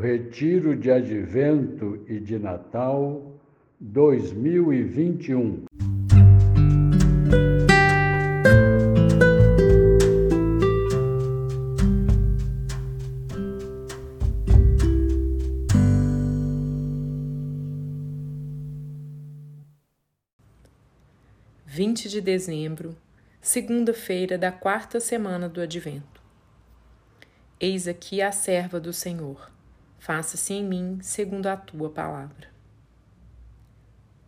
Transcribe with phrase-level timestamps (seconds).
[0.00, 3.40] Retiro de Advento e de Natal
[3.80, 5.64] 2021.
[21.64, 22.94] Vinte de dezembro,
[23.40, 26.20] segunda-feira da quarta semana do Advento.
[27.58, 29.55] Eis aqui a serva do Senhor
[30.06, 32.46] faça-se em mim segundo a tua palavra.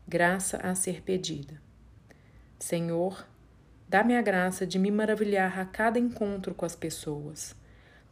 [0.09, 1.62] Graça a ser pedida.
[2.59, 3.24] Senhor,
[3.88, 7.54] dá-me a graça de me maravilhar a cada encontro com as pessoas,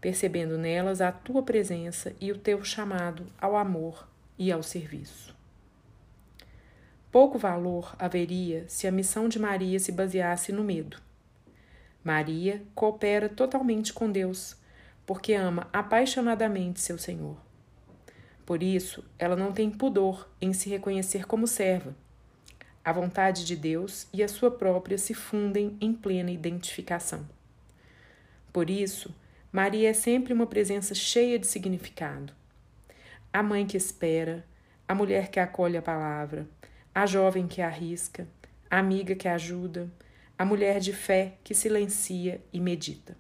[0.01, 4.09] percebendo nelas a tua presença e o teu chamado ao amor
[4.39, 5.35] e ao serviço.
[7.11, 10.99] Pouco valor haveria se a missão de Maria se baseasse no medo.
[12.05, 14.57] Maria coopera totalmente com Deus,
[15.05, 17.45] porque ama apaixonadamente seu Senhor.
[18.47, 21.95] Por isso, ela não tem pudor em se reconhecer como serva.
[22.85, 27.29] A vontade de Deus e a sua própria se fundem em plena identificação.
[28.53, 29.13] Por isso,
[29.51, 32.33] Maria é sempre uma presença cheia de significado.
[33.33, 34.45] A mãe que espera,
[34.87, 36.47] a mulher que acolhe a palavra,
[36.95, 38.29] a jovem que arrisca,
[38.71, 39.91] a amiga que ajuda,
[40.39, 43.17] a mulher de fé que silencia e medita.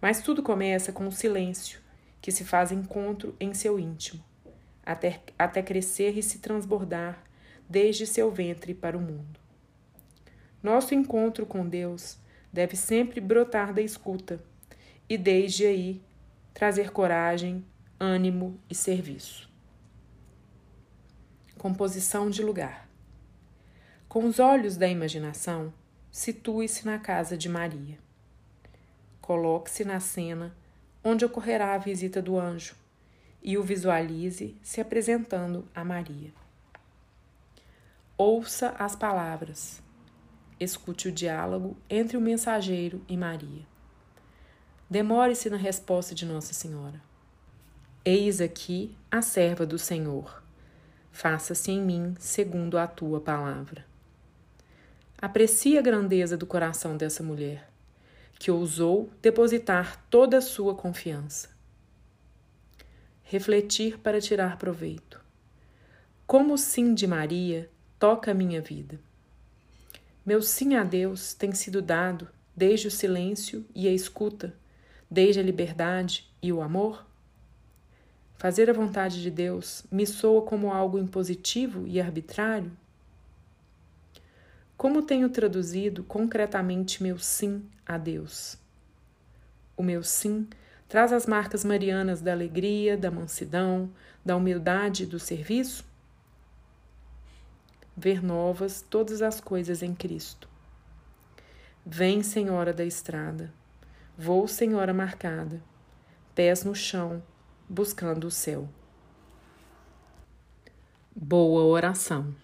[0.00, 1.80] Mas tudo começa com o silêncio,
[2.20, 4.22] que se faz encontro em seu íntimo,
[4.84, 7.22] até, até crescer e se transbordar
[7.68, 9.40] desde seu ventre para o mundo.
[10.62, 12.18] Nosso encontro com Deus
[12.52, 14.42] deve sempre brotar da escuta
[15.08, 16.02] e, desde aí,
[16.52, 17.64] trazer coragem,
[17.98, 19.48] ânimo e serviço.
[21.56, 22.88] Composição de lugar.
[24.08, 25.72] Com os olhos da imaginação,
[26.10, 27.98] situe-se na casa de Maria.
[29.20, 30.56] Coloque-se na cena
[31.02, 32.74] onde ocorrerá a visita do anjo,
[33.42, 36.32] e o visualize se apresentando a Maria.
[38.16, 39.82] Ouça as palavras.
[40.58, 43.66] Escute o diálogo entre o mensageiro e Maria.
[44.90, 47.00] Demore-se na resposta de Nossa Senhora.
[48.04, 50.42] Eis aqui a serva do Senhor.
[51.10, 53.86] Faça-se em mim segundo a tua palavra.
[55.16, 57.70] Aprecie a grandeza do coração dessa mulher
[58.40, 61.50] que ousou depositar toda a sua confiança.
[63.22, 65.20] Refletir para tirar proveito.
[66.26, 68.98] Como o sim de Maria toca a minha vida.
[70.24, 74.54] Meu sim a Deus tem sido dado desde o silêncio e a escuta,
[75.10, 77.06] desde a liberdade e o amor?
[78.38, 82.72] Fazer a vontade de Deus me soa como algo impositivo e arbitrário?
[84.80, 88.56] Como tenho traduzido concretamente meu sim a Deus?
[89.76, 90.48] O meu sim
[90.88, 93.92] traz as marcas marianas da alegria, da mansidão,
[94.24, 95.84] da humildade e do serviço?
[97.94, 100.48] Ver novas todas as coisas em Cristo.
[101.84, 103.52] Vem, Senhora da estrada,
[104.16, 105.62] vou, Senhora marcada,
[106.34, 107.22] pés no chão,
[107.68, 108.66] buscando o céu.
[111.14, 112.34] Boa oração.